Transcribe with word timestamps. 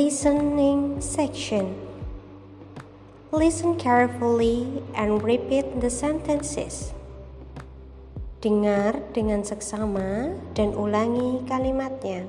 Listening 0.00 0.96
section. 1.04 1.76
Listen 3.36 3.76
carefully 3.76 4.80
and 4.96 5.20
repeat 5.20 5.68
the 5.84 5.92
sentences. 5.92 6.96
Dengar 8.40 9.12
dengan 9.12 9.44
seksama 9.44 10.40
dan 10.56 10.72
ulangi 10.72 11.44
kalimatnya. 11.44 12.24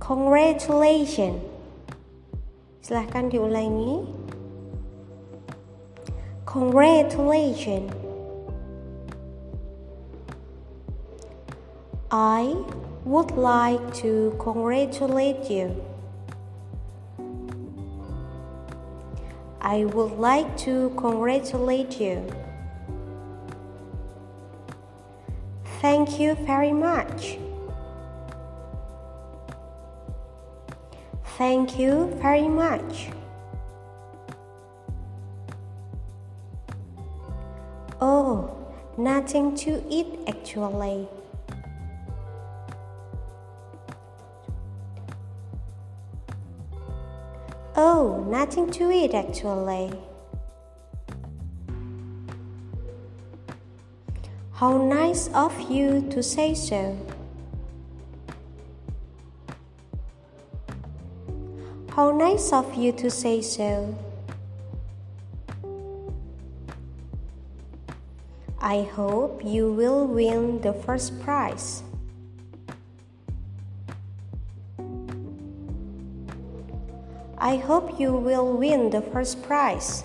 Congratulations. 0.00 1.44
Silahkan 2.80 3.28
diulangi. 3.28 4.08
Congratulations. 6.48 7.92
I 12.08 12.56
would 13.04 13.32
like 13.32 13.94
to 13.94 14.36
congratulate 14.38 15.50
you. 15.50 15.84
I 19.60 19.84
would 19.84 20.12
like 20.18 20.56
to 20.58 20.92
congratulate 20.96 22.00
you. 22.00 22.24
Thank 25.80 26.20
you 26.20 26.34
very 26.34 26.72
much. 26.72 27.38
Thank 31.38 31.78
you 31.78 32.16
very 32.22 32.46
much. 32.46 33.08
Oh, 38.00 38.50
nothing 38.96 39.56
to 39.56 39.82
eat 39.88 40.20
actually. 40.28 41.08
Oh, 48.04 48.18
nothing 48.28 48.68
to 48.72 48.90
eat 48.90 49.14
actually. 49.14 49.92
How 54.54 54.76
nice 54.76 55.28
of 55.28 55.54
you 55.70 56.02
to 56.10 56.20
say 56.20 56.52
so. 56.52 56.98
How 61.90 62.10
nice 62.10 62.52
of 62.52 62.74
you 62.74 62.90
to 62.90 63.08
say 63.08 63.40
so. 63.40 63.96
I 68.58 68.82
hope 68.82 69.44
you 69.44 69.70
will 69.70 70.08
win 70.08 70.60
the 70.60 70.72
first 70.72 71.22
prize. 71.22 71.84
I 77.52 77.56
hope 77.56 78.00
you 78.00 78.14
will 78.14 78.56
win 78.56 78.88
the 78.88 79.02
first 79.02 79.42
prize. 79.42 80.04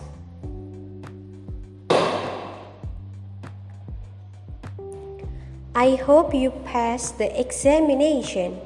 I 5.74 5.96
hope 5.96 6.34
you 6.34 6.52
pass 6.68 7.12
the 7.12 7.32
examination. 7.40 8.60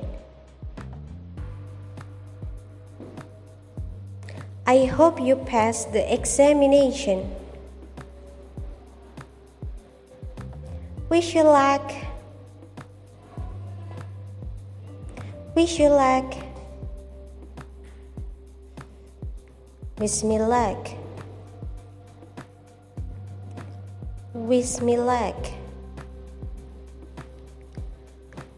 I 4.66 4.86
hope 4.86 5.22
you 5.22 5.36
pass 5.36 5.86
the 5.86 6.02
examination. 6.12 7.30
Wish 11.08 11.36
you 11.36 11.44
luck. 11.44 11.94
Wish 15.54 15.78
you 15.78 15.90
luck. 15.90 16.51
Me 20.02 20.10
luck. 20.42 20.90
Wish 24.34 24.82
me 24.82 24.98
luck. 24.98 25.38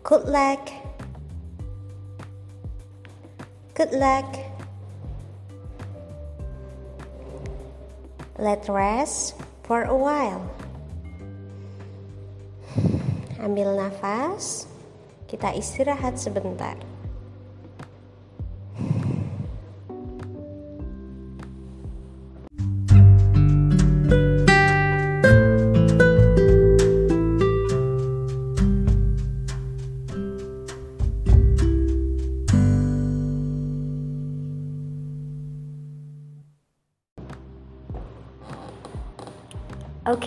Good 0.08 0.24
luck. 0.24 0.72
Good 3.76 3.92
luck. 3.92 4.40
Let's 8.40 8.72
rest 8.72 9.36
for 9.68 9.84
a 9.84 9.92
while. 9.92 10.48
Ambil 13.44 13.76
nafas, 13.76 14.72
kita 15.28 15.52
istirahat 15.60 16.16
sebentar. 16.16 16.93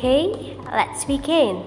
Okay, 0.07 0.55
let's 0.71 1.03
begin. 1.03 1.67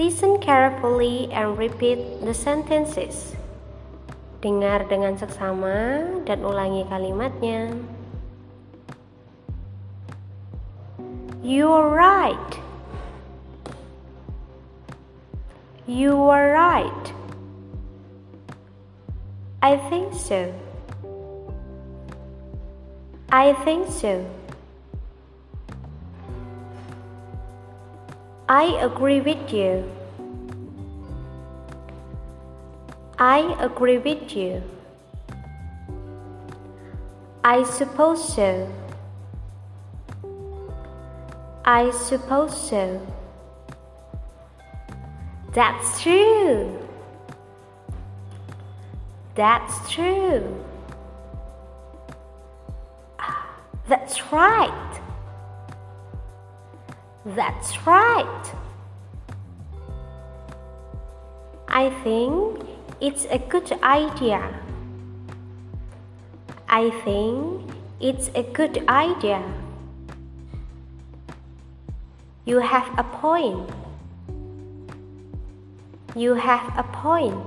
Listen 0.00 0.40
carefully 0.40 1.28
and 1.28 1.52
repeat 1.60 2.00
the 2.24 2.32
sentences. 2.32 3.36
Dengar 4.40 4.88
dengan 4.88 5.20
seksama 5.20 6.08
dan 6.24 6.48
ulangi 6.48 6.88
kalimatnya. 6.88 7.76
You're 11.44 11.92
right. 11.92 12.52
You 15.84 16.32
are 16.32 16.56
right. 16.56 17.04
I 19.60 19.76
think 19.92 20.16
so. 20.16 20.48
I 23.28 23.52
think 23.60 23.92
so. 23.92 24.24
I 28.52 28.64
agree 28.84 29.22
with 29.22 29.50
you. 29.50 29.90
I 33.18 33.56
agree 33.58 33.96
with 33.96 34.36
you. 34.36 34.62
I 37.42 37.62
suppose 37.62 38.34
so. 38.34 38.70
I 41.64 41.90
suppose 41.92 42.52
so. 42.68 43.00
That's 45.54 46.02
true. 46.02 46.78
That's 49.34 49.90
true. 49.90 50.62
Ah, 53.18 53.48
that's 53.88 54.30
right. 54.30 55.00
That's 57.24 57.86
right. 57.86 58.52
I 61.68 61.90
think 62.02 62.60
it's 63.00 63.26
a 63.30 63.38
good 63.38 63.70
idea. 63.82 64.42
I 66.68 66.90
think 67.04 67.70
it's 68.00 68.30
a 68.34 68.42
good 68.42 68.82
idea. 68.88 69.40
You 72.44 72.58
have 72.58 72.90
a 72.98 73.04
point. 73.04 73.70
You 76.16 76.34
have 76.34 76.76
a 76.76 76.82
point. 76.82 77.38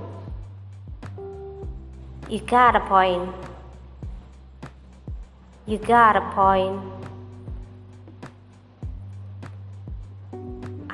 You 2.30 2.40
got 2.40 2.74
a 2.74 2.80
point. 2.80 3.30
You 5.66 5.78
got 5.78 6.16
a 6.16 6.22
point. 6.32 6.95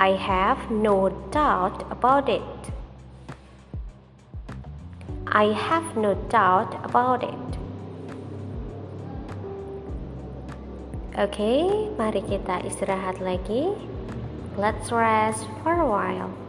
I 0.03 0.19
have 0.19 0.69
no 0.69 1.11
doubt 1.31 1.87
about 1.89 2.29
it. 2.29 2.43
I 5.29 5.55
have 5.55 5.97
no 5.97 6.15
doubt 6.27 6.75
about 6.83 7.23
it. 7.23 7.47
Oke, 11.15 11.39
okay, 11.39 11.63
mari 11.95 12.19
kita 12.27 12.67
istirahat 12.67 13.23
lagi. 13.23 13.79
Let's 14.59 14.91
rest 14.91 15.47
for 15.63 15.79
a 15.79 15.87
while. 15.87 16.42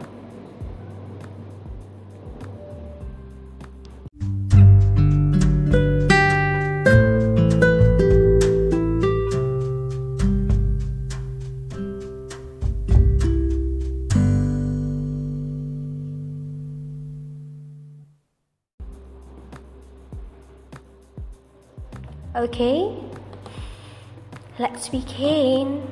Okay, 22.34 22.90
let's 24.58 24.88
begin. 24.90 25.86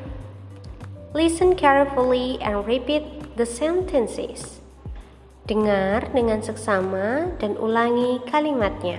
Listen 1.15 1.55
carefully 1.55 2.43
and 2.43 2.67
repeat 2.67 3.07
the 3.39 3.47
sentences. 3.47 4.59
Dengar 5.47 6.11
dengan 6.11 6.43
seksama 6.43 7.39
dan 7.39 7.55
ulangi 7.63 8.27
kalimatnya. 8.27 8.99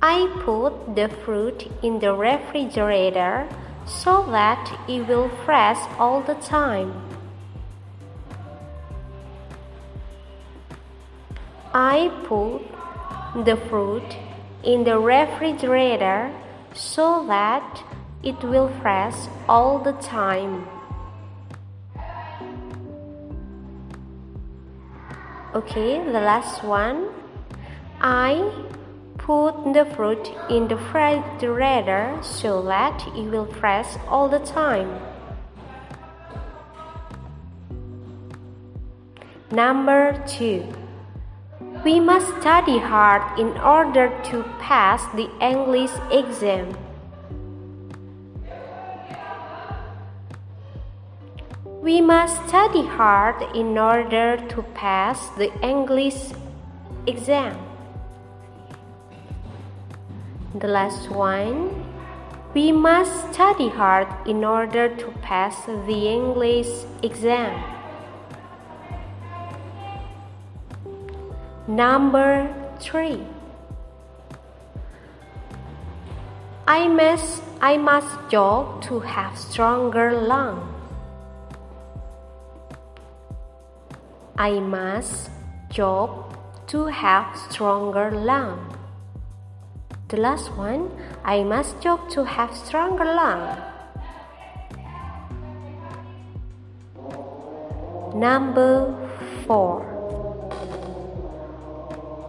I 0.00 0.24
put 0.40 0.96
the 0.96 1.12
fruit 1.20 1.68
in 1.84 2.00
the 2.00 2.16
refrigerator 2.16 3.44
so 3.84 4.24
that 4.32 4.72
it 4.88 5.04
will 5.04 5.28
fresh 5.44 5.84
all 6.00 6.24
the 6.24 6.40
time. 6.40 6.96
I 11.76 12.08
put 12.24 12.64
the 13.44 13.60
fruit 13.68 14.31
in 14.64 14.84
the 14.84 14.98
refrigerator 14.98 16.32
so 16.74 17.26
that 17.26 17.82
it 18.22 18.40
will 18.42 18.68
fresh 18.80 19.16
all 19.48 19.78
the 19.78 19.92
time. 19.94 20.66
Okay, 25.54 26.02
the 26.02 26.20
last 26.20 26.64
one. 26.64 27.10
I 28.00 28.50
put 29.18 29.74
the 29.74 29.84
fruit 29.94 30.32
in 30.48 30.66
the 30.66 30.76
refrigerator 30.76 32.18
so 32.22 32.62
that 32.62 33.06
it 33.14 33.30
will 33.30 33.46
fresh 33.46 33.86
all 34.08 34.28
the 34.28 34.40
time. 34.40 34.98
Number 39.50 40.24
two. 40.26 40.81
We 41.84 41.98
must 41.98 42.28
study 42.40 42.78
hard 42.78 43.40
in 43.40 43.58
order 43.58 44.06
to 44.30 44.44
pass 44.60 45.04
the 45.16 45.28
English 45.40 45.90
exam. 46.12 46.76
We 51.82 52.00
must 52.00 52.36
study 52.46 52.86
hard 52.86 53.42
in 53.56 53.76
order 53.76 54.36
to 54.50 54.62
pass 54.78 55.28
the 55.30 55.50
English 55.60 56.30
exam. 57.08 57.58
The 60.54 60.68
last 60.68 61.10
one. 61.10 61.84
We 62.54 62.70
must 62.70 63.34
study 63.34 63.70
hard 63.70 64.06
in 64.24 64.44
order 64.44 64.88
to 64.88 65.10
pass 65.20 65.66
the 65.66 66.06
English 66.06 66.70
exam. 67.02 67.81
Number 71.72 72.52
three. 72.80 73.24
I 76.68 76.86
must 76.86 77.42
I 77.62 77.78
must 77.78 78.12
jog 78.28 78.82
to 78.88 79.00
have 79.00 79.38
stronger 79.38 80.12
lungs. 80.12 80.68
I 84.36 84.60
must 84.60 85.30
jog 85.70 86.36
to 86.66 86.92
have 86.92 87.32
stronger 87.48 88.10
lungs. 88.10 88.76
The 90.08 90.18
last 90.18 90.52
one, 90.52 90.92
I 91.24 91.42
must 91.42 91.80
jog 91.80 92.10
to 92.10 92.24
have 92.24 92.54
stronger 92.54 93.06
lungs. 93.06 93.56
Number 98.14 98.92
four. 99.46 99.91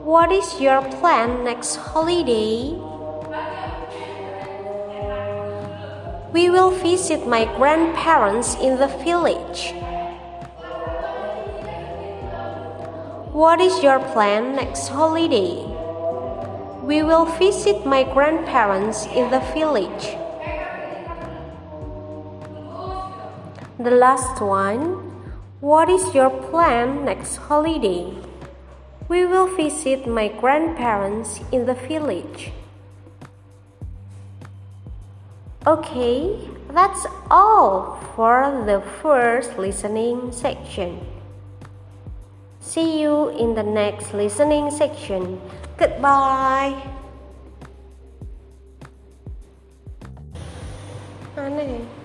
What 0.04 0.34
is 0.34 0.60
your 0.60 0.82
plan 1.00 1.46
next 1.46 1.78
holiday? 1.78 2.76
We 6.34 6.50
will 6.50 6.72
visit 6.72 7.26
my 7.26 7.46
grandparents 7.56 8.56
in 8.56 8.80
the 8.84 8.92
village. 9.00 9.72
What 13.32 13.62
is 13.62 13.82
your 13.82 14.00
plan 14.12 14.58
next 14.58 14.90
holiday? 14.90 15.64
We 16.84 17.02
will 17.02 17.24
visit 17.40 17.86
my 17.86 18.04
grandparents 18.04 19.06
in 19.06 19.32
the 19.32 19.40
village. 19.56 20.20
The 23.80 23.96
last 23.96 24.42
one. 24.42 25.16
What 25.62 25.88
is 25.88 26.14
your 26.14 26.30
plan 26.30 27.06
next 27.06 27.38
holiday? 27.38 28.33
We 29.10 29.26
will 29.26 29.48
visit 29.56 30.08
my 30.08 30.28
grandparents 30.30 31.42
in 31.52 31.66
the 31.66 31.74
village. 31.74 32.52
Okay, 35.66 36.40
that's 36.72 37.06
all 37.32 38.00
for 38.16 38.64
the 38.66 38.82
first 39.02 39.58
listening 39.58 40.32
section. 40.32 41.00
See 42.60 43.02
you 43.02 43.30
in 43.30 43.56
the 43.56 43.64
next 43.64 44.14
listening 44.14 44.72
section. 44.72 45.40
Goodbye. 45.78 46.76
Aneh. 51.36 52.03